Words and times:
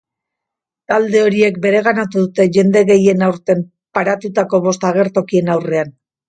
Talde 0.91 1.19
horiek 1.25 1.59
bereganatu 1.65 2.23
dute 2.23 2.47
jende 2.55 2.83
gehien 2.87 3.21
aurten 3.27 3.61
paratutako 3.99 4.63
bost 4.69 4.89
agertokien 4.91 5.55
aurrean. 5.59 5.95